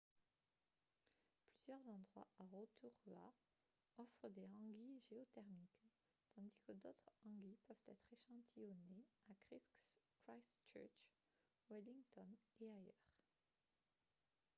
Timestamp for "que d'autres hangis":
6.65-7.59